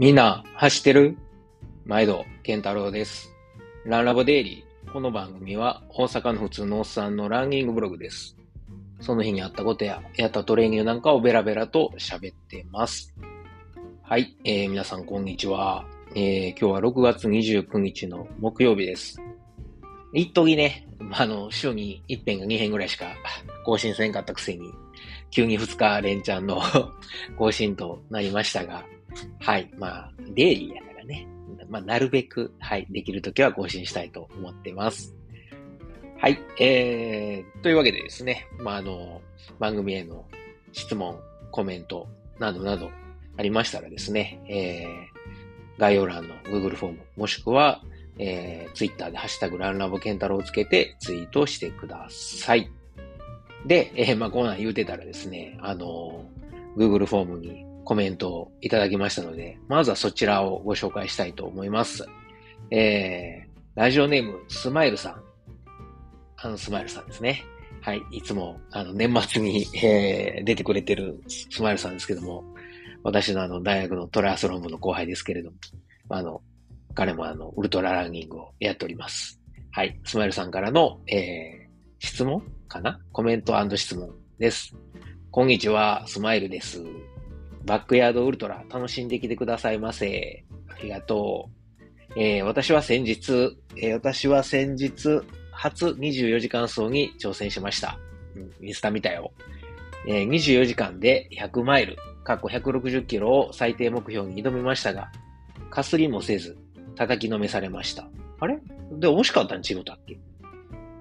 [0.00, 1.18] みんな走ってる？
[1.84, 3.34] 毎度、健太郎です。
[3.84, 4.92] ランラボデイリー。
[4.94, 8.34] この番組は大阪の普通のおっさんのランニングブログです。
[9.02, 13.14] その日にあったことや、やったトレーニングなんかをベラベラと喋ってます。
[14.00, 15.84] はい、えー、皆さんこんにちは。
[16.14, 19.20] えー、今日は6月29日の木曜日です。
[20.14, 23.04] 一時ね、まあの、週に1編か2編ぐらいしか
[23.66, 24.72] 更新せんかったくせに、
[25.30, 26.62] 急に2日連チャンの
[27.36, 28.86] 更新となりましたが、
[29.40, 29.70] はい。
[29.78, 31.26] まあ、デイリーやからね。
[31.68, 35.14] まあ、なるべく、はい、できるときは更新したいと思ってます。
[36.18, 36.38] はい。
[36.58, 39.22] えー、というわけでですね、まあ、あの、
[39.58, 40.26] 番組への
[40.72, 41.18] 質問、
[41.50, 42.06] コメント
[42.38, 42.90] などなど
[43.36, 47.82] ありましたらですね、えー、概要欄の Google フォーム、もしくは、
[48.18, 52.70] えー、Twitter でハッシュタグランラボケンタロウをつけてツイートしてください。
[53.66, 56.24] で、えー、まあ、こんなん言うてたらですね、あの、
[56.76, 62.06] Google フォームにコメントをいただきましたので、まずはそちらをご紹介したいと思います。
[62.70, 65.22] えー、ラジオネーム、スマイルさん。
[66.36, 67.44] あの、スマイルさんですね。
[67.80, 68.02] はい。
[68.12, 72.44] いつも、あの、年末に、えー、出てくれてるスマイルさんですけども、
[73.02, 75.56] 私のあの、大学のトライアスロン部の後輩ですけれども、
[76.10, 76.42] あの、
[76.94, 79.40] 彼もあの、ウルトラランニングをやっております。
[79.72, 79.98] はい。
[80.04, 83.00] スマイルさんからの、えー、質問かな？
[83.12, 84.74] コメント質問です。
[85.30, 86.82] こんにちは、スマイルです。
[87.64, 90.44] バックヤードウルトラ楽しんできてくださいませ。
[90.68, 91.48] ありがと
[92.16, 92.18] う。
[92.18, 95.20] えー、私は先日、えー、私は先日、
[95.52, 97.98] 初24時間走に挑戦しました。
[98.34, 99.32] うん、インスタ見たよ。
[100.06, 105.10] えー、24時間で100マイル、過去160キロを最低目標に挑みましたが、
[105.70, 106.56] かすりもせず、
[106.96, 108.08] 叩きのめされました。
[108.40, 108.58] あれ？
[108.92, 110.18] で、惜しかったん違ったっけ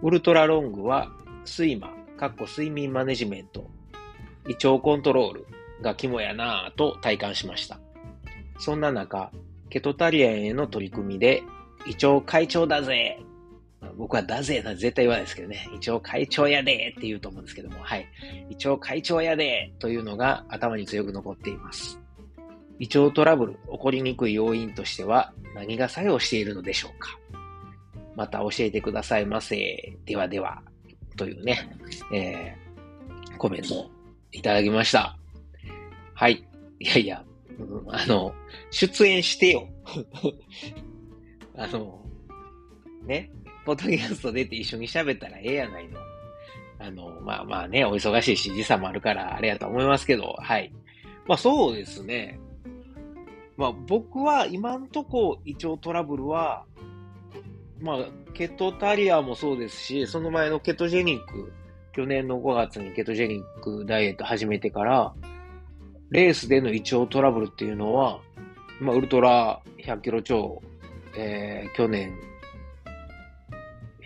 [0.04, 1.12] ウルトラロングは、
[1.46, 3.70] 睡魔、かっこ睡眠マネジメント、
[4.48, 5.48] 胃腸コントロール
[5.82, 7.80] が肝やなぁと体感しました。
[8.60, 9.32] そんな中、
[9.70, 11.44] ケトタリアンへの取り組みで、
[11.86, 13.20] 胃腸会長だぜ
[14.00, 15.68] 僕はだぜな絶対言わないですけどね。
[15.74, 18.08] 胃腸会長やでって言うと思うんですけども、はい。
[18.50, 22.00] 胃腸会長やでというのが頭に強く残っています。
[22.80, 27.20] 胃腸トラブル起こりにくい要因としては何が作用しているのでしょうか
[28.16, 29.98] また教えてくださいませ。
[30.06, 30.62] ではでは。
[31.18, 31.70] というね、
[32.14, 33.90] えー、コメントを
[34.32, 35.19] いただきました。
[36.20, 36.46] はい。
[36.80, 37.24] いやいや、
[37.58, 38.36] うん、あの、
[38.72, 39.70] 出演してよ。
[41.56, 42.06] あの、
[43.06, 43.32] ね、
[43.64, 45.98] ポッドキャスト出て一緒に喋ったらええやないの。
[46.78, 50.74] あの、まあまあね、お忙しいし時差もあるからあれやと思いますけど、はい。
[51.26, 52.38] まあそうですね。
[53.56, 56.66] まあ僕は今んとこ胃腸トラブルは、
[57.80, 57.98] まあ
[58.34, 61.54] ケトタリアもそうですし、その前のケトジェニック、
[61.94, 65.14] 去年の5月にケトジェニックダイエット始めてから、
[66.12, 68.20] レースでの胃腸トラブルっていうのは、
[68.82, 70.62] まあ、ウルトラ100キロ超、
[71.16, 72.14] えー、去年、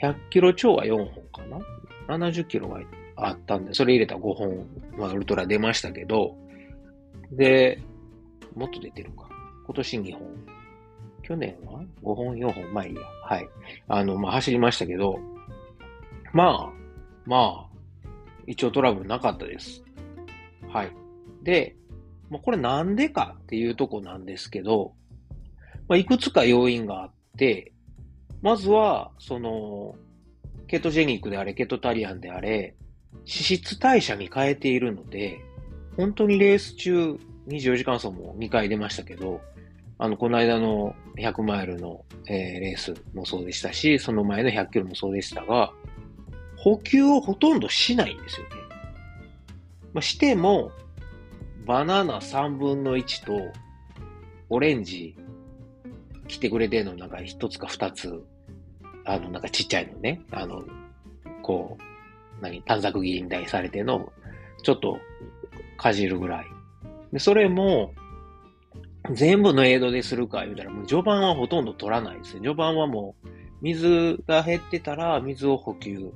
[0.02, 1.42] 100キロ超は4本か
[2.08, 2.82] な ?70 キロが
[3.16, 6.36] あったんで、それ入れた5本、まあ、ウルトラ出ましたけど、
[7.32, 7.80] で、
[8.56, 9.30] もっと出てるか。
[9.66, 10.54] 今年2本。
[11.22, 13.02] 去年は ?5 本、4本、まあいいや。
[13.24, 13.48] はい。
[13.88, 15.20] あの、まあ、走りましたけど、
[16.34, 16.74] まあ、
[17.26, 17.74] まあ、
[18.46, 19.84] 胃腸トラブルなかったです。
[20.68, 20.92] はい。
[21.44, 21.76] で、
[22.34, 24.96] まあ、これなんでかっていうとこなんですけど、
[25.88, 27.74] まあ、いくつか要因があって、
[28.42, 29.94] まずは、その、
[30.68, 32.76] ケトジェニックであれ、ケトタリアンであれ、
[33.18, 35.42] 脂質代謝に変えているので、
[35.96, 39.40] 本当にレース中、24時間走も2回出ましたけど、
[40.00, 45.72] あの、この間の100マイルの、えー、レースもそうでしたし、その前の100キロもそうでしたが、
[46.58, 48.56] 補給をほとんどしないんですよね。
[49.94, 50.72] まあ、しても、
[51.66, 53.40] バナナ3分の1と、
[54.50, 55.16] オレンジ、
[56.28, 58.24] 来てくれてるのなんか1つか2つ、
[59.06, 60.64] あの、なんかちっちゃいのね、あの、
[61.42, 64.12] こう、何、短冊切りにされての、
[64.64, 64.98] ちょっと、
[65.78, 66.46] かじるぐらい。
[67.12, 67.94] で、それも、
[69.12, 72.42] 全部のエイドでするか言うたら、もう序盤はほとんど取らないですね。
[72.42, 73.28] 序盤はもう、
[73.62, 76.12] 水が減ってたら、水を補給。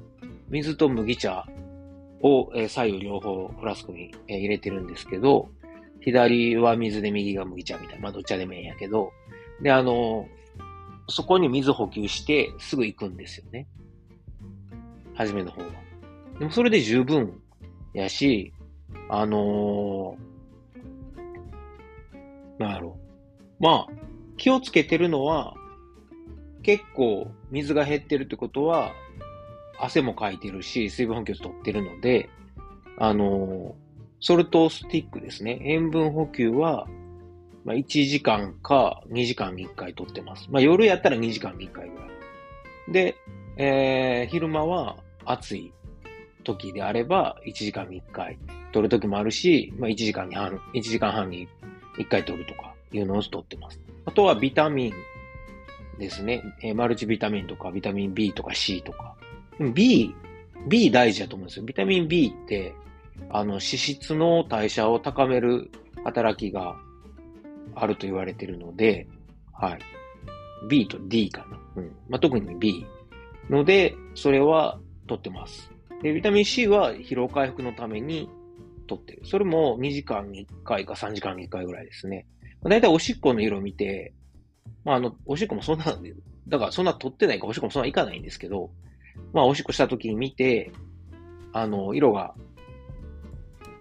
[0.49, 1.45] 水と麦茶
[2.27, 5.49] を、え、左右両方フラスクに、え、入れてるんですけど、
[6.01, 9.11] 左は水で右が麦茶みたいな、まあどっちでもいいんやけど、
[9.61, 10.27] で、あの、
[11.09, 13.67] そこに水補給してすぐ行くんですよね。
[15.15, 15.67] 初めの方は。
[16.39, 17.41] でもそれで十分
[17.93, 18.53] やし、
[19.09, 22.97] あのー、なんやろ。
[23.59, 23.93] まあ、
[24.37, 25.55] 気をつけてるのは、
[26.61, 28.91] 結構水が減ってるってことは、
[29.79, 32.29] 汗もかいてるし、水分補給取ってるので、
[32.97, 33.75] あの、
[34.19, 35.59] ソルトスティックですね。
[35.61, 36.87] 塩分補給は、
[37.63, 40.47] まあ、1時間か2時間に1回取ってます。
[40.49, 42.09] まあ、夜やったら2時間に1回ぐらい。
[42.91, 43.15] で、
[43.57, 45.73] えー、昼間は暑い
[46.43, 48.37] 時であれば1時間に1回
[48.71, 51.47] 取る時もあるし、まあ、1時間に半、1時間半に
[51.97, 53.79] 1回取るとかいうのを取ってます。
[54.05, 56.41] あとはビタミンですね。
[56.63, 59.15] えー、マルチビタミンとかビタミン B とか C とか。
[59.59, 60.13] B、
[60.67, 61.65] B 大事だと思うんですよ。
[61.65, 62.73] ビタミン B って、
[63.29, 65.71] あの、脂質の代謝を高める
[66.03, 66.75] 働きが
[67.75, 69.07] あると言われてるので、
[69.53, 69.79] はい。
[70.69, 71.81] B と D かな。
[71.81, 71.91] うん。
[72.09, 72.85] まあ、特に B
[73.49, 75.71] ので、それは取ってます。
[76.01, 78.29] で、ビタミン C は疲労回復のために
[78.87, 79.21] 取ってる。
[79.25, 82.25] それも2時間に1回か3時間に1回ぐらいですね。
[82.63, 84.13] だいたいおしっこの色を見て、
[84.83, 85.85] まあ、あの、おしっこもそんな、
[86.47, 88.71] だからそんな取ってないかおしっこもそんないかないんですけど、
[89.33, 90.71] まあ、おしっこした時に見て、
[91.53, 92.33] あの、色が、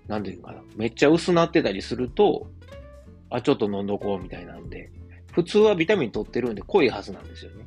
[0.06, 2.48] なんていうかな、めっちゃ薄なってたりすると、
[3.30, 4.90] あ、ちょっと飲んどこうみたいなんで、
[5.32, 7.66] 普通はビタミン取ってるんで濃いはずなんですよね。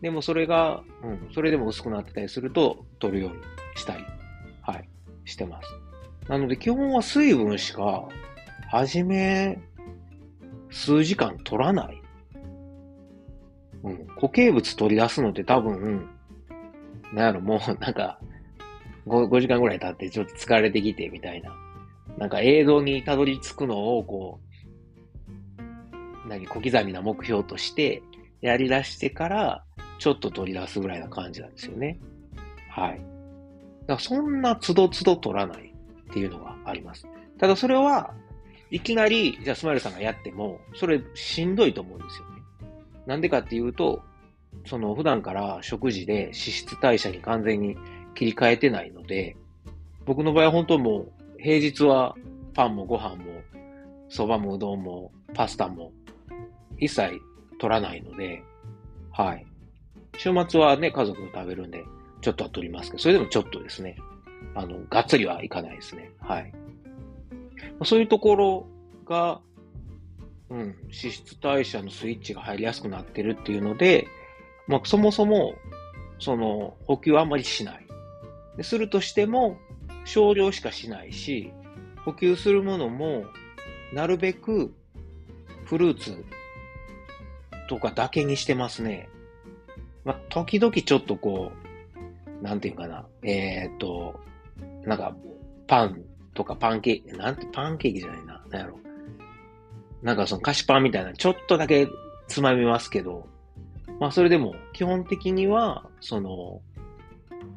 [0.00, 3.36] でもそれが、うん、それでも薄くなってたりすると、取るように
[3.76, 4.04] したり、
[4.62, 4.88] はい、
[5.24, 5.68] してます。
[6.28, 8.08] なので基本は水分しか、
[8.70, 9.58] はじめ、
[10.70, 12.02] 数時間取らない。
[13.82, 16.08] うん、固形物取り出すのって多分、
[17.12, 18.18] なんやろ、もう なんか
[19.06, 21.54] 5、5時間ぐらい経ってちょっと疲れてきてみたいな。
[22.18, 24.40] なんか映像にたどり着くのをこ
[26.26, 28.02] う、何、小刻みな目標として
[28.40, 29.64] やり出してから、
[29.98, 31.98] ちょっと取り出すぐらいな感じなんですよね。
[32.70, 33.00] はい。
[33.86, 35.74] だからそんな都度都度取らない
[36.10, 37.06] っていうのがあります。
[37.38, 38.14] ただそれは、
[38.70, 42.42] いきなり、じゃあスマイルさんがやっても、それしんどいと思うんですよね。
[43.06, 44.02] なんでかっていうと、
[44.66, 47.76] その普段から食事で脂質代謝に完全に
[48.14, 49.36] 切り替えてないので、
[50.04, 52.14] 僕の場合は本当もう平日は
[52.54, 53.24] パンもご飯も
[54.10, 55.92] 蕎麦もうどんもパスタも
[56.78, 57.20] 一切
[57.58, 58.42] 取らないので、
[59.12, 59.46] はい。
[60.16, 61.84] 週末はね、家族と食べるんで、
[62.20, 63.96] ちょっとは取りますけど、それでもちょっとですね、
[64.54, 66.10] あの、がっつりはいかないですね。
[66.20, 66.52] はい。
[67.84, 68.66] そういうところ
[69.06, 69.40] が、
[70.48, 74.08] うん、脂質代謝のスイッチが入りやすくなってるっていうので、
[74.70, 75.56] まあ、そもそも、
[76.20, 77.86] その、補給はあんまりしない。
[78.62, 79.58] するとしても、
[80.04, 81.52] 少量しかしないし、
[82.04, 83.24] 補給するものも、
[83.92, 84.72] なるべく、
[85.64, 86.24] フルーツ
[87.68, 89.08] とかだけにしてますね。
[90.04, 91.50] まあ、時々ちょっとこ
[92.40, 94.20] う、なんていうかな、えー、っと、
[94.84, 95.16] なんか、
[95.66, 98.78] パンとかパンケーキ、なんて、パンケーキじゃないな、なんやろ。
[100.00, 101.88] なんかその菓子パンみたいな、ちょっとだけ
[102.28, 103.26] つまみますけど、
[104.00, 106.62] まあそれでも基本的には、その、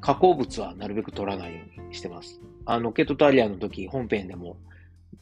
[0.02, 2.42] 加工物はなるべく取らないようにしてます。
[2.66, 4.58] あの、ケトタリアの時、本編でも、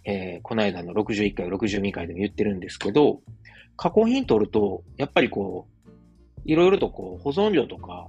[0.04, 3.22] えー、この間の61回、62回でも言ってるんですけど、
[3.78, 5.92] 加工品取ると、やっぱりこう、
[6.46, 8.08] いろいろとこう、保存料とか、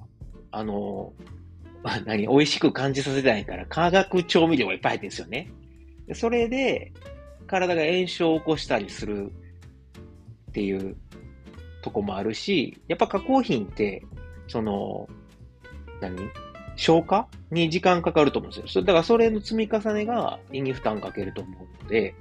[0.50, 1.12] あの、
[2.06, 5.50] 何、美味しく感じさせたいから、化学調味料がいっぱい入ってるんですよね。
[6.14, 6.92] それで、
[7.46, 9.30] 体が炎症を起こしたりする
[10.50, 10.96] っていう
[11.82, 14.02] とこもあるし、やっぱ加工品って、
[14.48, 15.08] その、
[16.00, 16.16] 何？
[16.76, 17.28] 消化？
[17.50, 18.84] に時間かかると思うんですよ。
[18.84, 22.14] だからそれの積み重ねが胃に負担かけると思うので、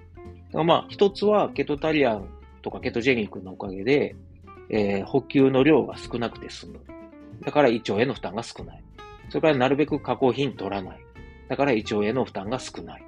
[0.53, 2.27] まあ、一つはケトタリアン
[2.61, 4.15] とかケトジェニックのおかげで、
[4.69, 6.79] えー、補給の量が少なくて済む。
[7.45, 8.83] だから胃腸への負担が少ない。
[9.29, 10.99] それからなるべく加工品取らない。
[11.47, 13.03] だから胃腸への負担が少ない。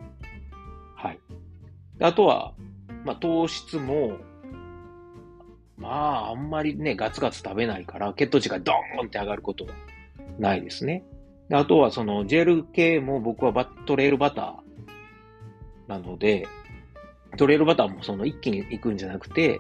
[0.95, 1.19] はい。
[1.99, 2.53] あとは、
[3.05, 4.17] まあ、糖質も、
[5.77, 9.71] まあ、あんまりね、ガツガツ食べないから、血糖値がドーンって上がることは
[10.39, 11.03] ないですね。
[11.51, 16.47] あとは、その、ジェル系も僕はバトレールバターなので、
[17.37, 19.59] トレールバターもその一気に行くんじゃなくて、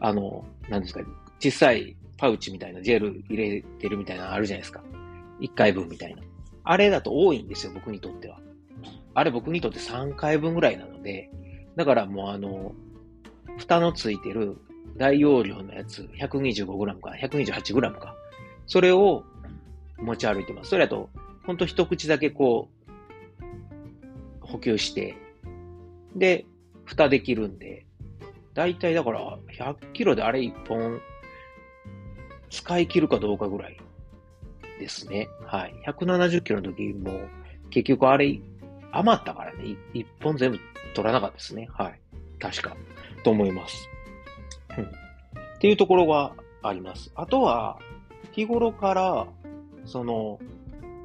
[0.00, 1.00] あの、何ですか、
[1.38, 4.82] 小さいパウチみたいなジェル入れてるみたいなのあるじゃないですか。
[5.40, 6.22] 1回分みたいな。
[6.64, 8.40] あれだと多いんですよ、僕にとっては。
[9.14, 11.30] あれ僕にとって3回分ぐらいなので、
[11.76, 12.74] だからもうあの、
[13.58, 14.56] 蓋のついてる
[15.00, 18.14] 大容量のやつ、125g か 128g か。
[18.66, 19.24] それを
[19.96, 20.68] 持ち歩いてます。
[20.68, 21.08] それだと、
[21.46, 22.68] ほんと一口だけこ
[24.42, 25.16] う、補給して、
[26.14, 26.44] で、
[26.84, 27.86] 蓋できるんで、
[28.52, 31.00] だいたいだから100キロであれ1本
[32.50, 33.80] 使い切るかどうかぐらい
[34.78, 35.30] ですね。
[35.46, 35.74] はい。
[35.86, 37.22] 170キロの時も
[37.70, 38.38] 結局あれ
[38.92, 40.58] 余ったからね、1本全部
[40.94, 41.70] 取らなかったですね。
[41.72, 42.00] はい。
[42.38, 42.76] 確か。
[43.24, 43.89] と思います。
[44.72, 47.10] っていうところがあります。
[47.14, 47.78] あとは、
[48.32, 49.26] 日頃から、
[49.84, 50.38] その、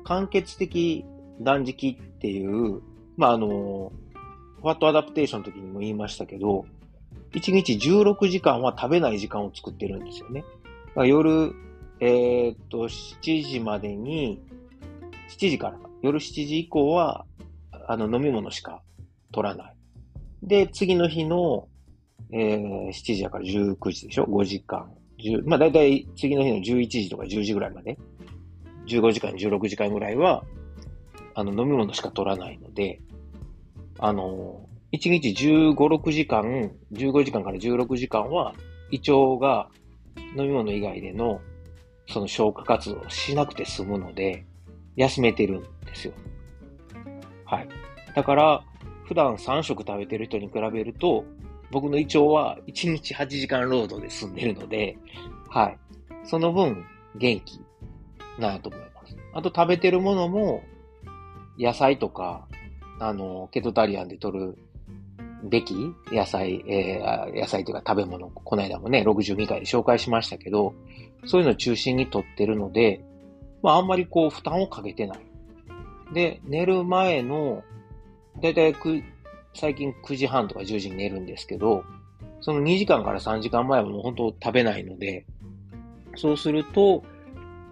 [0.04, 1.06] 間欠的
[1.42, 2.82] 断食っていう、
[3.18, 3.92] まあ、あの、
[4.62, 6.66] ファットアダプテーションの時にも言いましたけど、
[7.34, 10.46] 1日16時間は食べない時間を作ってるんですよね。
[10.96, 11.54] 夜、
[12.00, 14.42] えー、っと、7時までに、
[15.30, 17.26] 7時から、夜7時以降は、
[17.88, 18.82] あの、飲み物しか
[19.32, 19.76] 取らない。
[20.44, 21.68] で、次の日の、
[22.32, 24.92] えー、7時だから19時でしょ ?5 時間。
[25.46, 27.98] まあ、だいたい次の日の11時とか10時ぐらいまで、
[28.88, 30.44] 15時間、16時間ぐらいは、
[31.34, 33.02] あの、飲み物しか取らないので、
[34.00, 38.54] あの、1日15、6時間、15時間から16時間は、
[38.92, 39.70] 胃腸が
[40.38, 41.42] 飲み物以外での、
[42.08, 44.46] その消化活動をしなくて済むので、
[44.96, 46.14] 休めてるんですよ。
[47.46, 47.68] はい。
[48.16, 48.64] だから、
[49.06, 51.26] 普段3食食べてる人に比べると、
[51.76, 54.98] 僕の胃腸は1日8時間労働で済んでるので、
[55.50, 55.78] はい。
[56.24, 57.60] その分、元気
[58.40, 59.18] なと思います。
[59.34, 60.64] あと食べてるものも、
[61.60, 62.48] 野菜とか、
[63.02, 64.58] あの、ケトタリアンで取る
[65.44, 65.76] べき
[66.14, 70.74] 野菜、えー、野菜というか食べ物、この間もね、62回で紹介しましたけど、
[71.26, 73.04] そういうのを中心に取ってるので、
[73.62, 75.20] まああんまりこう負担をかけてない。
[76.14, 77.66] で、寝る前の、
[78.42, 78.74] だいたい
[79.56, 81.84] 最近9時半とか10時に寝るんですけど、
[82.42, 85.26] その2時間から3時間前はもう本当食べないので、
[86.16, 87.04] そうすると、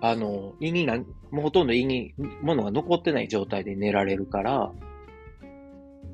[0.01, 4.71] あの、胃にな、もうほとんど胃に物が残ってない状態で寝られるから、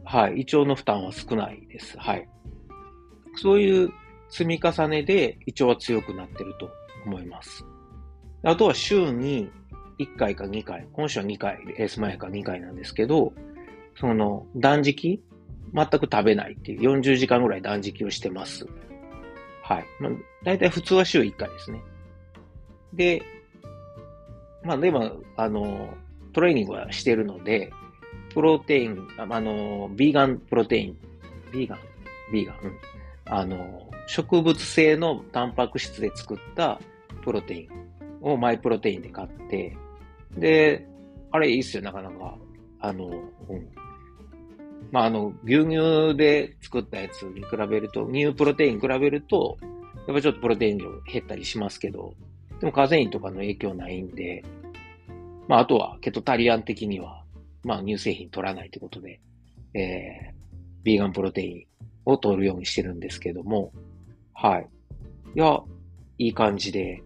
[0.04, 1.98] はい、胃腸の負担は少ないです。
[2.00, 2.28] はい。
[3.36, 3.92] そういう
[4.30, 6.70] 積み重ねで胃腸は強くなってると
[7.06, 7.64] 思います。
[8.44, 9.50] あとは週に
[10.00, 13.34] 1回か2回、今週は2回、レース前か2回なんですけど、
[14.00, 15.22] その断食
[15.74, 18.66] 全く食べないっていう40時間ぐらい断食をしてます。
[19.64, 19.86] はい。
[20.00, 20.12] まあ、
[20.44, 21.82] 大体普通は週1回ですね。
[22.94, 23.22] で、
[24.64, 25.94] まあでも、あの、
[26.34, 27.72] トレーニングはしてるので、
[28.34, 30.98] プロテイン、あの、ビーガンプロテイン、
[31.52, 31.80] ビーガン、
[32.32, 32.78] ビーガン、うん、
[33.26, 36.80] あの、植物性のタンパク質で作った
[37.24, 37.70] プロテイン
[38.22, 39.76] をマイプロテインで買って、
[40.38, 40.88] で、
[41.32, 42.38] あれいいっすよ、なかなか。
[42.80, 43.70] あの、うん。
[44.92, 49.58] まあ、あの、牛乳で作ったやつに比べると、乳プロテイン比べると、
[50.08, 52.14] やっぱちょっとプロテイン量減ったりしますけど、
[52.60, 54.44] でもカゼインとかの影響ないんで、
[55.48, 57.24] まあ、あとはケトタリアン的には、
[57.64, 59.20] まあ、乳製品取らないということで、
[59.74, 60.34] えー、
[60.84, 61.66] ビーガンプロテイン
[62.06, 63.72] を取るようにしてるんですけども、
[64.34, 64.68] はい。
[65.36, 65.60] いや、
[66.18, 67.04] いい感じで、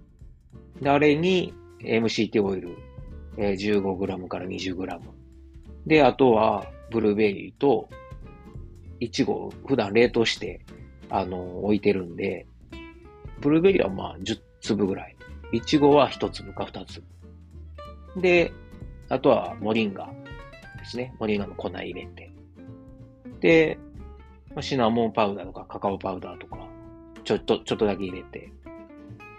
[0.82, 2.77] で、あれに MCT オイル、
[3.38, 5.00] えー、15g から 20g。
[5.86, 7.89] で、あとは、ブルーベリーと、
[9.00, 10.63] イチゴ、普段冷凍して、
[11.09, 12.45] あの、置いてるんで、
[13.41, 15.15] ブルーベリーはまあ10粒ぐらい。
[15.51, 17.05] イチゴは1粒か2粒。
[18.21, 18.53] で、
[19.09, 20.07] あとはモリンガ
[20.77, 21.15] ですね。
[21.19, 22.31] モリンガの粉入れて。
[23.39, 23.79] で、
[24.62, 26.67] シナモンパウダーとかカカオパウダーとか、
[27.23, 28.53] ちょっと、ちょっとだけ入れて。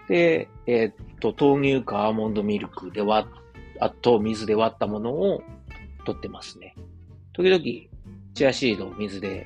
[0.09, 3.27] で、えー、っと、豆乳かアーモンドミルクで割
[3.79, 5.41] あと水で割ったものを
[6.05, 6.75] 取ってますね。
[7.35, 7.63] 時々、
[8.33, 9.45] チアシードを水で、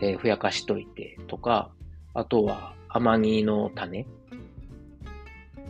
[0.00, 1.70] えー、ふやかしといてとか、
[2.14, 4.06] あとはアマニの種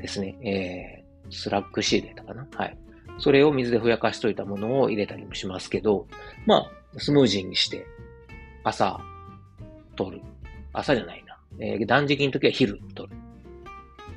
[0.01, 0.37] ですね。
[0.43, 2.47] えー、フラックスシードやったかな？
[2.55, 2.79] はい。
[3.19, 6.07] それを水でふやかしといたものを入れたりもしますけど、
[6.45, 7.87] まあ、スムージーにして、
[8.63, 9.01] 朝、
[9.97, 10.23] 取る。
[10.75, 11.39] 朝じゃないな。
[11.59, 13.17] えー、断食の時は昼取る。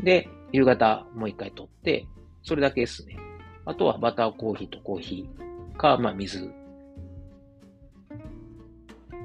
[0.03, 2.05] で、夕方もう一回取って、
[2.43, 3.17] それだけですね。
[3.65, 6.51] あとはバターコーヒーとコーヒーか、まあ水。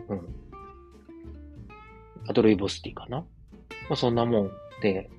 [0.09, 0.21] うん。
[2.27, 3.19] あとルイボスティかな？
[3.19, 3.27] ま
[3.91, 5.11] あそんなもんで、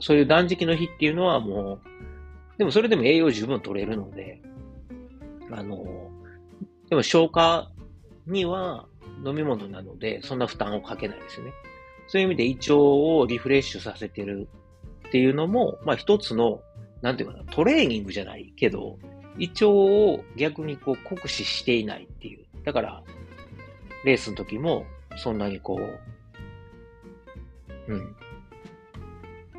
[0.00, 4.42] そういう断食の日っていうのはもう、でもそれでも栄養十分取れるので、
[5.50, 5.84] あの、
[6.88, 7.70] でも消化
[8.26, 8.86] には
[9.24, 11.52] 飲み物なので、そんな負担をかけないですね。
[12.08, 14.48] そういう意味で胃腸をリフレッシュさせてる
[15.08, 16.60] っていうのも、まあ一つの、
[17.02, 18.98] なんていうかな、トレーニングじゃないけど、
[19.38, 22.46] 胃腸を逆にこう酷使していないっていう。
[22.64, 23.02] だから、
[24.06, 24.86] レースの時も、
[25.16, 25.80] そんなにこ
[27.88, 28.16] う、うん、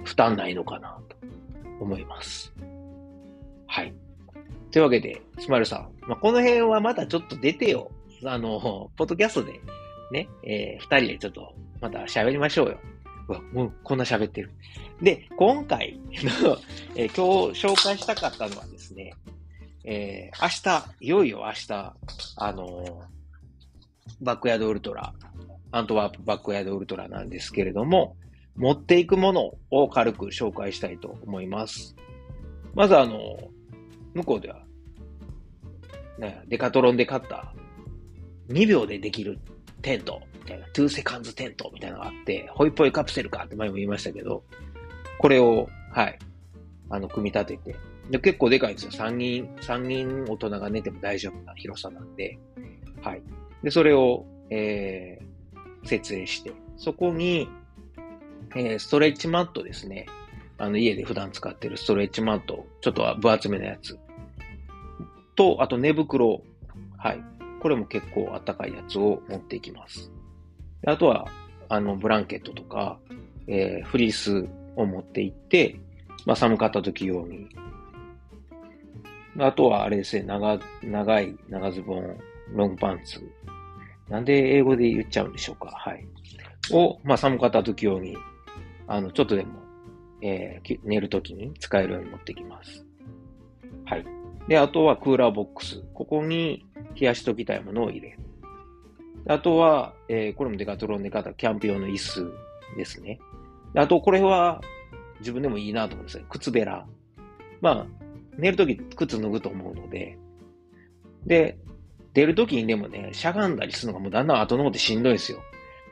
[0.06, 1.18] 負担ないのかなと
[1.82, 2.54] 思います。
[3.68, 3.94] はい。
[4.72, 7.92] というわけで、スマイルさん、まあ、この辺はまたちょっと出てよ。
[8.24, 9.60] あの、ポッドキャストで
[10.12, 12.80] ね、えー、二人でちょっとまた喋りましょうよ。
[13.28, 14.52] うわ、もうこんな喋ってる。
[15.02, 16.00] で、今回
[16.42, 16.58] の、
[16.96, 19.14] えー、今日紹介したかったのはですね、
[19.84, 20.48] えー、明
[20.82, 21.94] 日、いよいよ明日、
[22.38, 23.04] あの、
[24.22, 25.14] バックヤードウルトラ、
[25.72, 28.16] アントワープバックヤードウルトラなんですけれども、
[28.56, 31.96] 持っていくものを軽く紹介したいと思います。
[32.74, 33.38] まずあの、
[34.14, 34.64] 向こうでは、
[36.18, 37.54] ね、デカトロンで買った
[38.50, 39.38] 2秒でできる
[39.82, 44.44] テントみたいな、2セカンズテントみたいなのがあって、ホイポイカプセルかって前も言いましたけど、
[45.20, 46.20] これを、はい、
[46.90, 47.76] あの、組み立てて、
[48.10, 48.92] で結構でかいんですよ。
[48.92, 52.40] 3人、3人大人が寝ても大丈夫な広さなんで、
[53.02, 53.22] はい。
[53.64, 57.50] で、それを、えー、設営して、そこに、
[58.56, 60.06] えー、ストレッチマットですね。
[60.58, 63.98] あの、家で普段使ってるストレッチマット、ちょっと分厚めのやつ。
[65.36, 66.42] と、あと寝袋。
[66.98, 67.24] はい。
[67.62, 70.12] これも結構あったかいやつを持っていきます。
[70.86, 71.28] あとは、
[71.70, 73.00] あの、ブランケットとか、
[73.48, 75.80] えー、フリースを持っていって、
[76.26, 77.48] まあ、寒かった時用に。
[79.40, 82.18] あとは、あれですね、長、長い長ズボン、
[82.54, 83.22] ロングパンツ。
[84.10, 85.68] なんで英語で言っちゃうんでしょうか？
[85.68, 86.06] はい。
[86.72, 88.18] を、まあ、寒かった時用に、
[88.88, 89.60] あの、ちょっとでも、
[90.22, 92.86] えー、寝る時に使えるように持ってきます。
[93.86, 94.06] はい。
[94.48, 95.84] で、あとはクーラーボックス。
[95.94, 96.66] ここに
[97.00, 98.20] 冷やしときたいものを入れる。
[99.28, 102.32] あとは、えー、これもデカトロンで買ったキャンプ用の椅子
[102.78, 103.20] ですね。
[103.76, 104.62] あと、これは
[105.20, 106.26] 自分でもいいなと思うんですよ。
[106.30, 106.86] 靴べら。
[107.60, 107.86] まあ、
[108.38, 110.18] 寝るとき靴脱ぐと思うので。
[111.26, 111.58] で、
[112.18, 115.38] 出るときにでもね、しゃがんだりするのがもうだんだん後の方でしんどいですよ。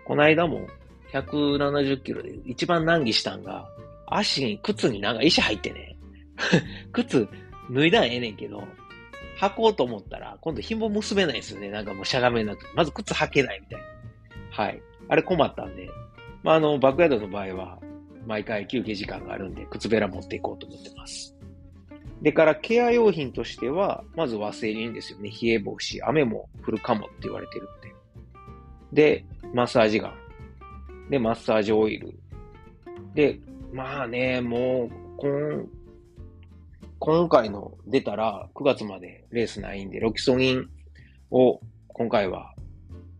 [0.05, 0.67] この間も
[1.13, 3.69] 170キロで一番難儀したんが、
[4.07, 5.95] 足に、靴になんか石入ってね。
[6.91, 7.27] 靴
[7.69, 8.63] 脱いだらええねんけど、
[9.39, 11.69] 履こうと思ったら、今度紐結べないですよね。
[11.69, 12.71] なんかもうしゃがめなくて。
[12.73, 13.85] まず靴履けないみたいな。
[14.49, 14.81] はい。
[15.07, 15.87] あれ困ったんで。
[16.41, 17.77] まあ、あの、バックヤードの場合は、
[18.25, 21.34] 毎回休憩時間があるんで、靴べら持っていこうと思ってます。
[22.21, 25.29] でからケア用品としては、まずワセリンですよね。
[25.29, 25.99] 冷え防止。
[26.05, 27.81] 雨も降るかもって言われてるん
[28.93, 29.21] で。
[29.21, 31.09] で、マッサージガン。
[31.09, 32.17] で、マッサージオイル。
[33.13, 33.39] で、
[33.73, 35.65] まあね、もう、今、
[36.99, 40.69] 今回の出たら9月までレースないんで、ロキソニン
[41.29, 42.53] を今回は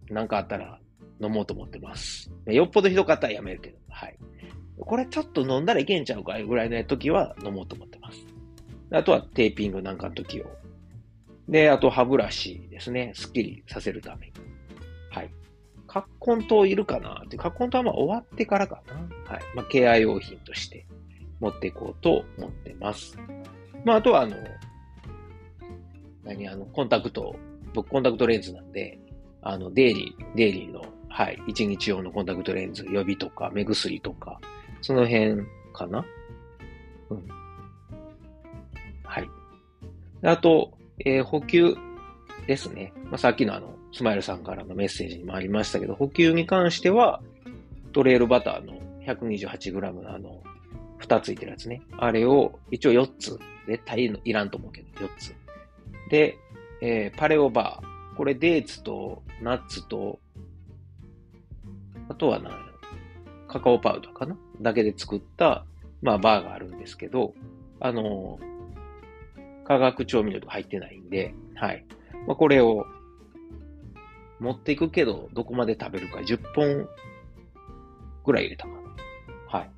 [0.10, 0.80] 何かあったら
[1.22, 2.32] 飲もうと思ってます。
[2.48, 4.18] よっぽどひどかったらやめるけど、はい。
[4.80, 8.26] これちょっと飲んだらいけんちゃうかぐらいの時は飲もうと思ってます。
[8.92, 10.46] あとはテーピングなんかの時を。
[11.50, 13.12] で、あと歯ブラシですね。
[13.16, 14.34] スッキリさせるために。
[15.12, 15.32] はい。
[15.88, 18.94] カッコン糖いるかなって、カッコン糖はまあ終わってからかな。
[19.32, 19.44] はい。
[19.56, 20.86] まあ、ケア用品として
[21.40, 23.18] 持っていこうと思ってます。
[23.84, 24.36] まあ、あとはあの、
[26.24, 27.36] 何、あの、コンタクト、
[27.74, 29.00] 僕コンタクトレンズなんで、
[29.42, 34.40] あの、デイリー、デイリーの、はい、一日用のコンタクトレンズ、予備とか、目薬とか、
[34.82, 36.04] その辺かな
[37.12, 37.28] うん。
[40.26, 41.76] あと、えー、補給
[42.48, 42.94] ですね。
[43.06, 47.22] まあ、さっきのあの、スマイルさんからのメッセージにもありましたけど、補給に関しては、
[47.94, 48.74] トレールバターの
[49.06, 50.44] 128g のあの、
[50.98, 51.82] 蓋ついてるやつね。
[51.98, 53.40] あれを一応4つ。
[53.68, 55.36] 絶対いらんと思うけど、4つ。
[56.10, 56.38] で、
[56.82, 58.16] えー、パレオバー。
[58.16, 60.20] これデーツとナッツと、
[62.08, 62.54] あとは何
[63.48, 64.38] カカオパウダーかな？
[64.62, 65.66] だけで作った、
[66.02, 67.34] まあバーがあるんですけど、
[67.80, 68.40] あの
[69.66, 71.86] 化学調味料とか入ってないんで、はい。
[72.28, 72.86] まあ、これを
[74.40, 76.88] 持っていくけど、どこまで食べるか10本
[78.26, 78.74] ぐらい入れたか
[79.50, 79.60] な。
[79.60, 79.72] はい。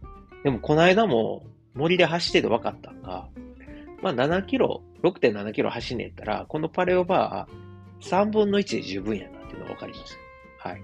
[0.43, 3.27] でも、この間も森で走ってて分かったんが、
[4.01, 10.17] まあ7キロ、6.7キロ走んねえったら、このパレオバー3分の1で十分やなっていうのが分かります。
[10.59, 10.81] はい。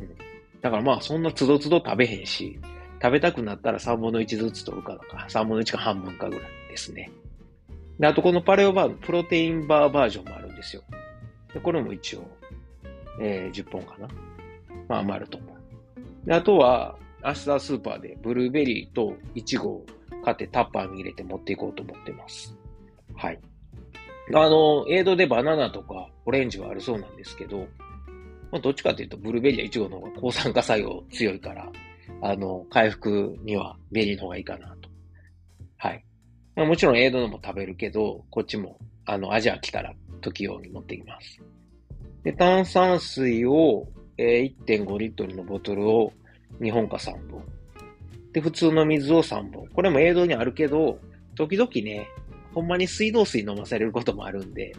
[0.00, 0.16] うん。
[0.60, 2.58] だからまあそんなつどつど食べへんし、
[3.02, 7.10] 食べたくなったら3分の1ずつ取るかとか、3分の1か半分かぐらいですね。
[7.98, 10.82] で、あとこのパレオバーのプロテインバーバージョンもあるんですよ。
[11.52, 12.26] でこれも一応、
[13.20, 14.08] えー、10本かな。
[14.88, 15.56] まあ余ると思う。
[16.26, 19.86] で、あとは、明日スーパーでブルーベリーとイチゴを
[20.24, 22.56] 買ってタッパーに入れて持っていこうと思ってます。
[23.16, 23.38] はい。
[24.34, 27.66] あの、エイドでバナナとかオレンジはあるそうなんですけど、
[28.50, 31.68] まあ、どっちかというとブルーベリーやイチゴの方が抗酸化作用強いから、
[32.22, 34.88] あの、回復にはベリーの方がいいかなと。
[35.78, 36.04] はい。
[36.54, 41.40] まあ、もちろんエイドのも食べるけど、こっちも、あの、味飽きたら時用に持ってきます。
[42.24, 43.86] で、炭酸水を、
[44.18, 46.12] えー、1.5リットルのボトルを
[46.60, 47.44] 2本か3本。
[48.32, 49.68] で、普通の水を3本。
[49.68, 50.98] これも映像にあるけど、
[51.34, 52.08] 時々ね、
[52.54, 54.72] ほんまに水道水飲まされることもあるんで、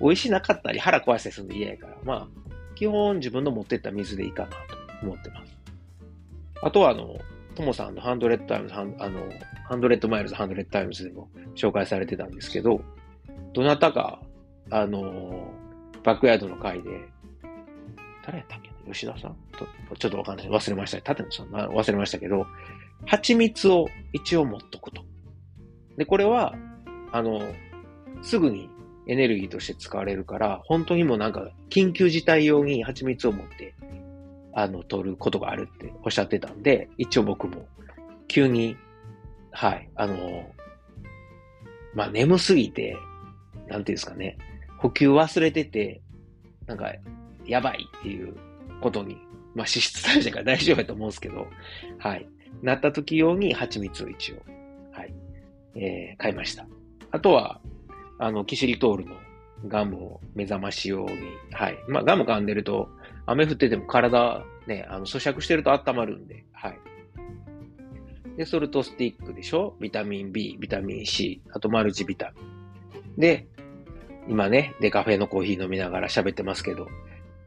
[0.00, 2.28] 美味しなかったり腹壊したりするの嫌やから、まあ、
[2.74, 4.56] 基本自分の持ってった水でいいかなと
[5.02, 5.56] 思ってます。
[6.62, 7.16] あとは、あの、
[7.54, 8.92] ともさんのハンドレッドタイムズ、あの、
[9.68, 12.80] ハンドレッドマイルズ、ハンドレッドタイムズでも紹介されてたんですけど、
[13.52, 14.20] どなたか、
[14.70, 15.52] あの、
[16.04, 16.90] バックヤードの回で、
[18.24, 19.36] 誰やったっけ吉田さん？
[19.98, 20.48] ちょっとわかんない。
[20.48, 21.12] 忘れました。
[21.12, 22.46] 立野さん忘れましたけど、
[23.06, 25.04] 蜂蜜を一応持っとくと。
[25.96, 26.54] で、これは、
[27.12, 27.40] あの、
[28.22, 28.68] すぐに
[29.06, 33.74] エネルギーとして使われるから、本当にもうなんか、緊急事態用に蜂蜜を持って、
[34.60, 37.68] あの、取ることがあるっておっしゃってたんで、一応僕も、
[38.26, 38.76] 急に、
[39.52, 40.50] はい、あの、
[41.94, 42.96] まあ、眠すぎて、
[43.68, 44.36] なんていうんですかね、
[44.78, 46.00] 補給忘れてて、
[46.66, 46.92] なんか、
[47.46, 48.34] やばいっていう
[48.80, 49.20] ことに、まあ、
[49.58, 51.46] 脂質代謝が大丈夫だと思うんですけど、
[51.98, 52.28] はい。
[52.60, 54.42] なった時用に蜂蜜を一応、
[54.90, 55.14] はい、
[55.76, 56.66] えー、買いました。
[57.12, 57.60] あとは、
[58.18, 59.14] あの、キシリトールの
[59.68, 61.10] ガムを目覚まし用に、
[61.52, 61.78] はい。
[61.86, 62.88] まあ、ガム噛んでると、
[63.30, 66.78] 雨降ってても体、ね、あの、咀嚼してると温まるんで、はい。
[68.36, 69.76] で、ソルトスティックでしょ？
[69.80, 72.40] ビタミン B、ビタミン C、あとマルチビタミ
[73.16, 73.20] ン。
[73.20, 73.46] で、
[74.28, 76.88] 今ね、デカフェのコーヒー飲みながら喋ってますけど、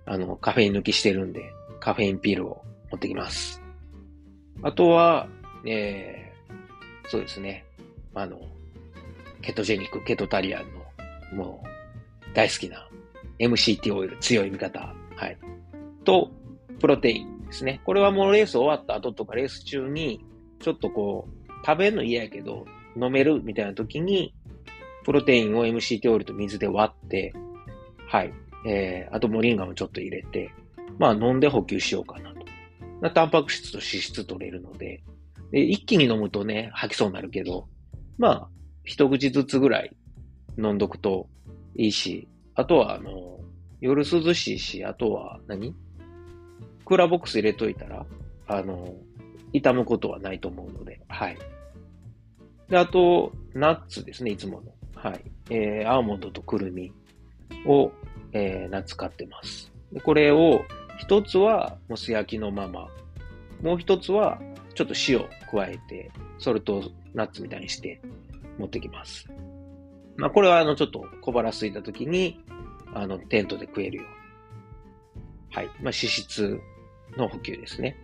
[0.05, 3.61] あの、カフェイン抜きしてるんで、カフェインピールを持ってきます。
[4.63, 5.27] あとは、
[5.65, 7.65] えー、そうですね。
[8.13, 8.39] あの、
[9.41, 10.65] ケトジェニック、ケトタリアン
[11.33, 12.87] の、もう、大好きな
[13.39, 14.93] MCT オイル、強い味方。
[15.15, 15.37] はい。
[16.03, 16.31] と、
[16.79, 17.81] プロテインですね。
[17.85, 20.23] これはもうレース終わった後とかレース中に、
[20.59, 24.33] ちょっとこう、食べるの嫌やけど、飲めるみたいな時に、
[25.03, 27.33] プロテインを MCT オイルと水で割って、
[28.07, 28.33] はい。
[28.65, 30.51] えー、あとモリンガもちょっと入れて、
[30.99, 32.45] まあ飲んで補給しようかなと。
[33.01, 35.01] なタンパク質と脂質取れるので、
[35.51, 37.67] で一気に飲むとね、吐きそうになるけど、
[38.17, 38.49] まあ、
[38.83, 39.95] 一口ずつぐらい
[40.57, 41.27] 飲んどくと
[41.75, 43.39] いいし、あとは、あの、
[43.79, 45.73] 夜涼しいし、あとは何、
[46.85, 48.05] クーラーボックス入れといたら、
[48.47, 48.93] あの、
[49.53, 51.37] 傷むことはないと思うので、はい。
[52.69, 54.71] で、あと、ナッツですね、いつもの。
[54.95, 55.21] はい。
[55.49, 56.93] えー、アーモンドとくるみ
[57.65, 57.91] を、
[58.33, 59.71] えー、ナッツ買ってます。
[59.91, 60.63] でこれを、
[60.97, 62.87] 一つは、もう素焼きのまま。
[63.61, 64.39] もう一つは、
[64.73, 65.19] ちょっと塩
[65.51, 68.01] 加えて、ソルトナッツみたいにして
[68.57, 69.27] 持ってきます。
[70.17, 72.39] まあ、これはあの、ちょっと小腹空いた時に、
[72.93, 74.11] あの、テントで食えるように。
[75.55, 75.65] はい。
[75.65, 76.61] まあ、脂質
[77.17, 77.97] の補給ですね。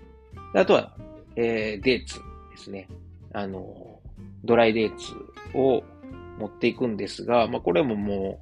[0.53, 0.95] あとは、
[1.35, 2.19] えー、デーツ
[2.51, 2.87] ですね。
[3.33, 3.99] あの、
[4.43, 5.13] ドライデーツ
[5.53, 5.83] を
[6.39, 8.41] 持っていくんですが、まあ、これもも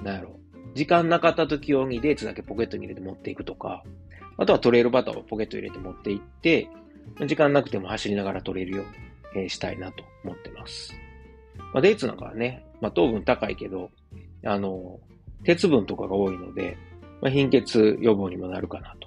[0.00, 0.38] う、なんやろ。
[0.74, 3.82] 時間なかった時用にデーツだけポケットに入れて持っていくとか、
[4.36, 6.68] あとはトレイルバターをポケットに入れて持っていって、
[7.26, 10.94] 時間なくても走りながら取れるように、したいなと思ってます。
[11.72, 13.90] まあ、デーツなんかはね、まあ、糖分高いけど、
[14.44, 14.98] あの、
[15.44, 16.76] 鉄分とかが多いので、
[17.20, 19.05] まあ、貧血予防にもなるかなと。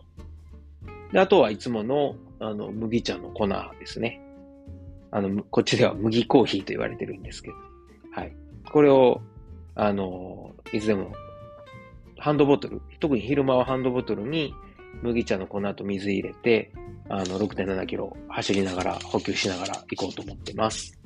[1.11, 4.21] で、あとはいつもの、あの、麦茶の粉ですね。
[5.11, 7.55] あの、こっちでは麦コーヒーと言われてるんですけど。
[8.11, 8.35] はい。
[8.71, 9.21] これを、
[9.75, 11.11] あの、いつでも、
[12.17, 14.53] ハンドボトル、特に昼間はハンドボトルに
[15.01, 16.71] 麦茶の粉と水入れて、
[17.09, 20.99] あの、6.7キロ走りながら、補給しながら行こうと思ってます。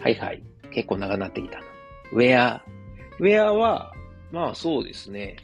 [0.00, 0.42] はいはい。
[0.70, 1.64] 結構長なってきたな。
[2.12, 2.64] ウェア。
[3.18, 3.92] ウェアは、
[4.30, 5.36] まあそうですね。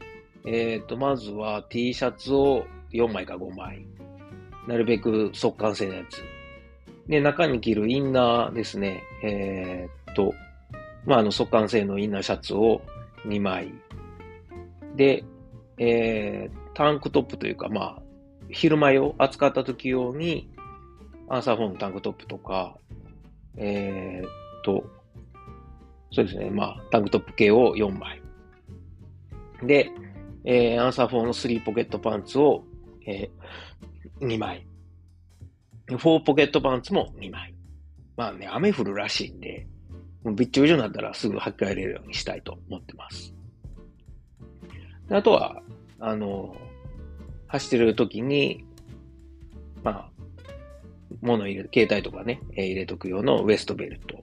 [0.45, 3.87] えっ、ー、と、まずは T シャツを4枚か5枚。
[4.67, 6.23] なるべく速乾性のやつ。
[7.09, 9.03] で、中に着るインナーですね。
[9.25, 10.33] えー、っと、
[11.05, 12.81] まあ、あの、速乾性のインナーシャツを
[13.27, 13.73] 2枚。
[14.97, 15.25] で、
[15.79, 18.03] えー、タンクトップというか、まあ、
[18.51, 20.51] 昼間用、扱った時用に、
[21.29, 22.77] アンサー4のタンクトップとか、
[23.57, 24.31] えー、っ
[24.63, 24.85] と、
[26.13, 28.23] そうですね、まあ、タンクトップ系を4枚。
[29.63, 29.91] で、
[30.45, 32.65] えー、アンサー4の3ポケットパンツを、
[33.07, 34.67] えー、2枚。
[35.89, 37.55] 4ポケットパンツも2枚。
[38.17, 39.67] まあね、雨降るらしいんで、
[40.23, 43.35] もうびっちょびちょになったらすぐ履き替えれるようにしたいと思ってます。
[45.11, 45.63] あとは、
[45.99, 46.57] あの、
[47.49, 48.65] 走ってる時に、
[49.83, 50.11] まあ、
[51.21, 54.21] 物入れ、携帯とかね、えー、入れとく用のウエストベルト。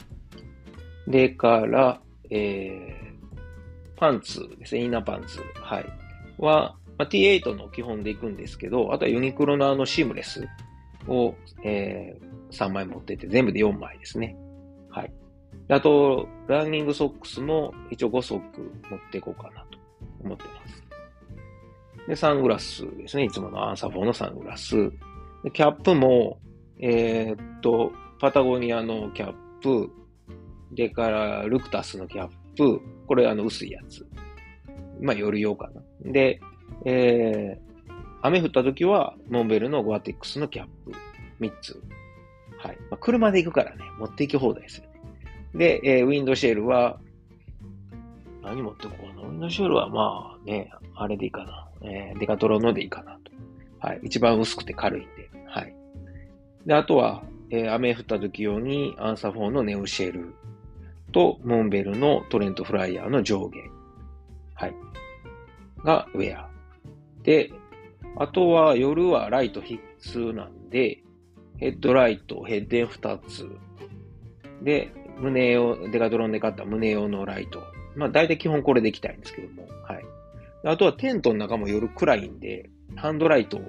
[1.08, 5.40] でから、えー、パンツですね、インナーパンツ。
[5.62, 5.86] はい。
[6.38, 10.46] は、まあ、T8 の基本で行くんですけど、あとはユニクロのあのシームレス
[11.08, 11.34] を、
[11.64, 14.36] えー、3枚持ってて、全部で4枚ですね。
[14.90, 15.14] はい。
[15.70, 18.44] あと、ランニングソックスも一応5足持っ
[19.12, 19.80] ていこうかなと
[20.26, 20.84] 思ってます。
[22.06, 23.24] で、サングラスですね。
[23.24, 24.76] いつものアンサフォーのサングラス。
[25.46, 26.40] でキャップも、
[26.82, 29.90] えー、っと、パタゴニアのキャップ、
[30.74, 34.06] でからルクタスのキャップ、これあの薄いやつ。
[35.02, 36.12] まあ夜用かな。
[36.12, 36.42] で、
[36.86, 40.92] えー、雨降った時は、モンベルのゴアテックスのキャップ
[41.40, 41.82] 3つ。
[42.58, 42.78] はい。
[42.90, 44.90] まあ、車で行くからね、持って行き放題ですよね。
[45.56, 47.00] で、えー、ウィンドシェルは、
[48.42, 49.22] 何持ってこうかな？
[49.22, 51.68] ウィンドシェルはまあね、あれでいいかな。
[51.82, 53.32] えー、デカトロのでいいかなと。
[53.80, 54.00] はい。
[54.04, 55.30] 一番薄くて軽いんで。
[55.48, 55.76] はい。
[56.66, 60.34] で、あとは、えー、雨降った時用にアンサフォーのネオシェル。
[61.12, 63.60] と、モンベルのトレントフライヤーの上下。
[64.56, 64.76] はい。
[65.84, 66.50] がウェア。
[67.24, 67.52] で、
[68.18, 71.04] あとは夜はライト必須なんで、
[71.58, 73.50] ヘッドライト、ヘッデン2つ。
[74.62, 77.62] で、胸用、デカドロンで買った胸用のライト。
[77.96, 79.68] まあ大体基本これでいきたいんですけども。
[79.84, 80.06] はい。
[80.64, 83.62] あとはテントの中も夜暗いんで、ハンドライトを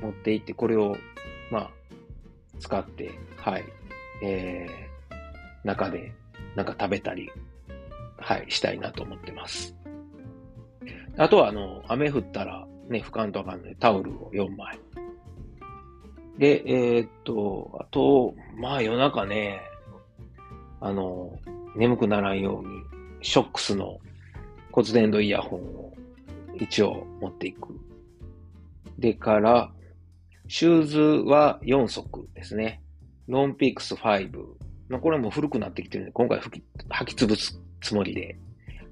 [0.00, 0.96] 持っていって、これを、
[1.50, 1.70] まあ、
[2.58, 3.64] 使って、はい。
[4.22, 6.12] えー、中で
[6.56, 7.30] なんか食べたり、
[8.16, 9.76] はい、したいなと思ってます。
[11.16, 14.78] あとは、あの、雨降ったらね、拭かんとかの、タオルを4枚。
[16.38, 19.60] で、えー、っと、あと、まあ夜中ね、
[20.80, 21.38] あの、
[21.76, 22.82] 眠くならんように、
[23.20, 23.98] ショックスの
[24.70, 25.92] 骨伝導イヤホンを
[26.54, 27.78] 一応持っていく。
[28.98, 29.72] でから、
[30.48, 32.80] シューズは4足ですね。
[33.26, 34.30] ロンピックス5。
[34.88, 38.38] まあ、これも古くなってきてるんで、今回履き履き潰すつもりで。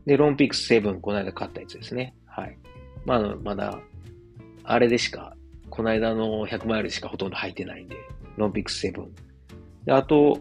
[0.04, 2.14] で、ロンピックス7、この間買ったやつですね。
[2.26, 2.58] はい。
[3.06, 3.78] まあ、まだ、
[4.64, 5.34] あれでしか、
[5.70, 7.96] この間の100マイルしかほとんど履いてないんで、
[8.36, 9.06] ロンピックス7。
[9.84, 10.40] で、あと、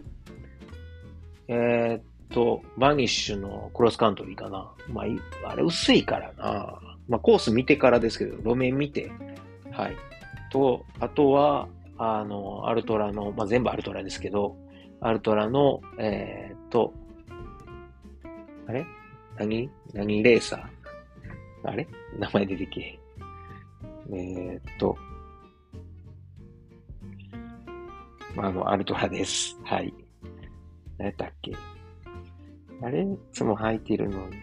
[1.48, 4.68] えー、っと、バニッシュのクロスカントリーかな。
[4.88, 6.78] まあ、あれ薄いからな。
[7.08, 9.12] まあ、コース見てからですけど、路面見て、
[9.70, 9.96] はい。
[10.50, 14.56] と、あとは、あの、アルトラの、まあ、全部アルトラですけど、
[15.00, 16.92] アルトラの、えー、っと、
[18.66, 18.84] あれ？
[19.38, 19.70] 何？
[19.92, 20.22] 何？
[20.24, 20.75] レーサー
[21.66, 21.86] あれ？
[22.18, 22.98] 名前出てけ
[24.10, 24.96] えー、っと、
[28.36, 29.58] あの、アルトラです。
[29.64, 29.92] はい。
[30.98, 31.52] 何やったっけ？
[32.82, 33.02] あれ？
[33.02, 34.36] いつも履いてるのに。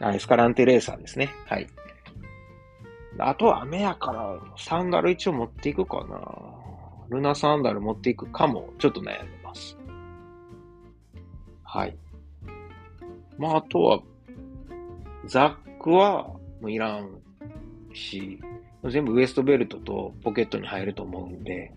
[0.00, 1.30] あ、エスカランテレーサーですね。
[1.46, 1.66] はい。
[3.18, 6.20] あとは雨やから、サンダル一応持っていくかな。
[7.08, 9.43] ルナサンダル持っていくかも、ちょっと悩んでます。
[11.74, 11.96] はい。
[13.36, 14.00] まあ、あとは、
[15.24, 16.28] ザックは
[16.60, 17.20] もういらん
[17.92, 18.40] し、
[18.84, 21.72] 全部ウエストベルトとポケットに入ると思うんで、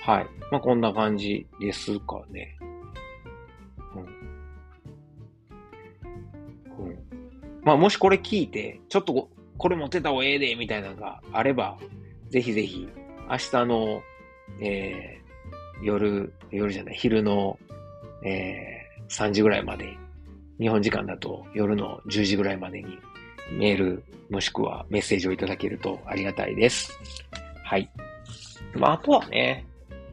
[0.00, 0.26] はい。
[0.52, 2.56] まあ、こんな感じですかね。
[3.96, 3.98] う
[6.80, 6.86] ん。
[6.86, 6.98] うん。
[7.64, 9.28] まあ、もしこれ聞いて、ちょっと
[9.58, 11.78] これ持ってた方がええで、みたいなのがあれば、
[12.28, 12.86] ぜひぜひ、
[13.28, 14.02] 明日の、
[14.60, 17.58] えー、夜、夜じゃない、昼の、
[18.24, 18.71] えー、
[19.12, 19.96] 3時ぐらいまで、
[20.58, 22.98] 日本時間だと夜の10時ぐらいまでに
[23.52, 26.98] メールもしくはメッセージをいただけるとありがたいです。
[27.64, 27.90] はい。
[28.74, 29.66] まあ、あとはね、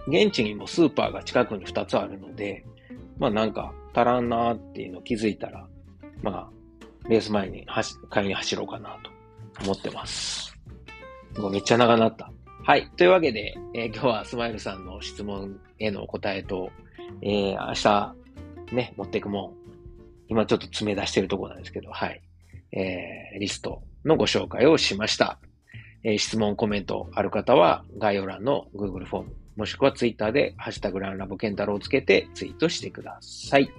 [0.07, 2.65] 現地にもスーパーが近くに2つあるので、
[3.17, 5.65] まあなんか足らんなーっていうの気づいたら、
[6.21, 6.49] まあ、
[7.07, 7.65] レース前に
[8.09, 9.12] 買いに走ろうかなと
[9.63, 10.55] 思ってます。
[11.38, 12.31] もうめっちゃ長なった。
[12.63, 12.89] はい。
[12.97, 16.69] というわけで、えー、今日はスマイルさんの質問へのお答えと、
[17.21, 18.15] えー、明日、
[18.71, 19.53] ね、持っていくもん、
[20.27, 22.21] 今ちょっと詰め出してるところなんですけど、はい。
[22.71, 25.39] えー、リストのご紹介をしました。
[26.03, 33.69] えー、質問、コメントある方は概要欄の Google フォーム、もしくは Twitter でハッシュタグランラボケンタロウをつけてツイートしてください。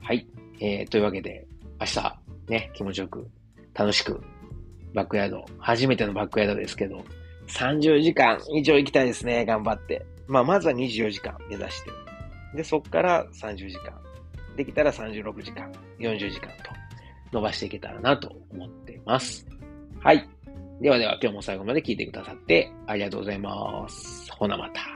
[0.00, 0.26] はい。
[0.60, 1.46] えー、というわけで、
[1.80, 3.28] 明日、ね、気持ちよく、
[3.74, 4.22] 楽しく
[4.94, 5.44] バックヤード。
[5.58, 7.04] 初めてのバックヤードですけど、
[7.48, 10.06] 30時間以上行きたいですね、頑張って。
[10.26, 12.05] まあ、まずは24時間目指して。
[12.56, 13.92] で、そこから30時間。
[14.56, 16.72] できたら36時間、40時間と
[17.30, 19.46] 伸ばしていけたらなと思っています。
[20.00, 20.28] はい。
[20.80, 24.32] ではでは今日も最後まで聞いてくださってありがとうございます。
[24.32, 24.95] ほなまた。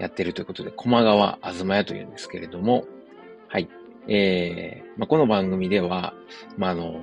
[0.00, 2.86] やってるということで、駒川あずま屋というんですけれども、
[3.48, 3.68] はい。
[4.08, 6.14] えー、まあ、この番組では、
[6.56, 7.00] まあ、あの、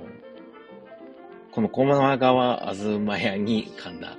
[1.52, 4.18] この駒川あずま屋に、噛んだ。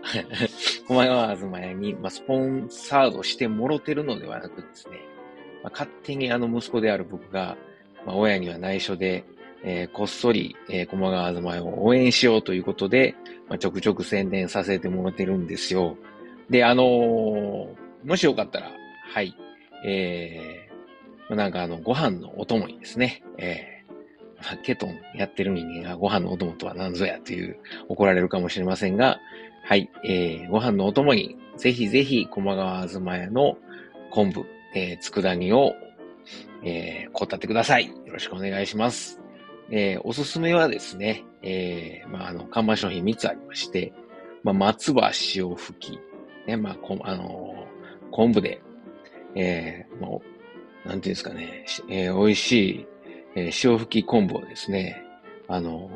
[0.87, 4.97] 駒川あずま屋に、まあ、スポンサードしてもろてるのではなくですね、
[5.61, 7.57] まあ、勝手にあの息子である僕が、
[8.05, 9.25] まあ、親には内緒で、
[9.61, 13.13] えー、こっそり、えー、駒川東前を応援しようということで、
[13.49, 15.97] まあ、ちょくちょく宣伝させてもらってるんですよ。
[16.49, 18.71] で、あのー、もしよかったら、
[19.13, 19.35] はい、
[19.85, 27.57] えー、なんかあの、ご飯のお供にですね、えー、ケトンやってる人間がご飯のお供とは何ぞやという
[27.87, 29.19] 怒られるかもしれませんが、
[29.63, 33.57] はい、えー、ご飯のお供に、ぜひぜひ、駒川東屋の
[34.11, 35.73] 昆布、えー、佃煮を、
[36.63, 37.87] えー、こたってください。
[37.87, 39.19] よろしくお願いします。
[39.71, 43.93] えー、おすすめはですね、えー、まあ、あの、看板商品3つありまして、
[44.43, 45.99] まあ、松葉塩吹き、
[46.47, 47.58] ね、まあ、こあの、
[48.19, 48.61] 昆布で、
[49.33, 50.21] えー、も
[50.83, 52.87] う、なんていうんですかね、えー、美味しい、
[53.35, 55.01] えー、塩吹き昆布をですね、
[55.47, 55.89] あの、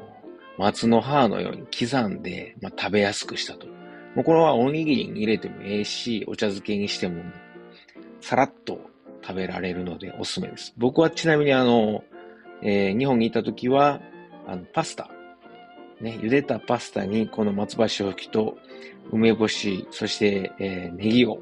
[0.58, 3.68] 松の葉のように刻んで、まあ、食べやすくしたと。
[4.16, 7.24] もうこれはおにぎりに入れてもええし、お茶漬けにしても、
[8.22, 8.80] さらっと
[9.22, 10.74] 食べられるのでおすすめです。
[10.78, 12.06] 僕はちなみにあの、
[12.62, 14.00] えー、日本に行った時は、
[14.48, 15.10] あの、パスタ。
[16.00, 18.58] ね、茹でたパスタにこの松葉塩吹きと
[19.12, 21.42] 梅干し、そして、えー、ネギを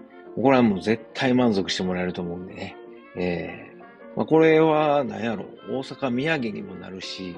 [0.35, 2.75] これはもう絶対満足してもらえると思うんでね。
[3.17, 7.35] えー、まあ、これは、何やろ、大阪土産にもなるし、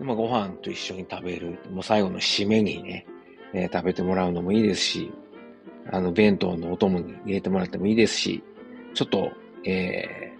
[0.00, 1.58] まあ、ご飯と一緒に食べる。
[1.70, 3.06] もう最後の締めにね、
[3.52, 5.12] えー、食べてもらうのもいいですし、
[5.90, 8.42] あの、弁当のお供に入れてもらってもいいですし、
[8.94, 9.30] ちょっと、
[9.64, 10.32] え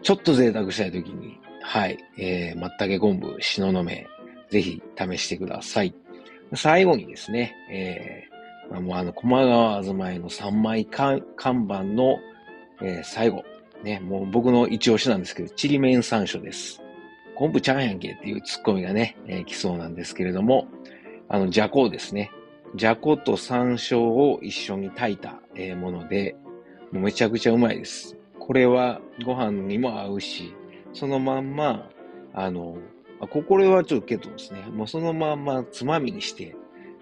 [0.00, 4.06] ー、ちょっと贅沢したいときに、はい、えー、松茸昆布、篠の芽、
[4.50, 5.94] ぜひ試してください。
[6.54, 8.37] 最後にですね、えー、
[8.70, 12.18] もうあの、駒川東前の3枚看板の、
[12.82, 13.44] えー、最後、
[13.82, 16.82] ね、もう僕の一押しなんですけど、ちりめん山椒です。
[17.34, 20.66] 昆布ちゃんやんけっていうツッコミがね、えー、来そうなんですけれども、
[21.28, 22.30] あの、じゃこですね。
[22.74, 26.36] じゃこと山椒を一緒に炊いた、えー、もので、
[26.92, 28.16] もうめちゃくちゃうまいです。
[28.38, 30.54] これはご飯にも合うし、
[30.92, 31.88] そのまんま、
[32.34, 32.76] あの、
[33.30, 36.54] ここれはちょっとけどですね、もうそのまんまつまみにして、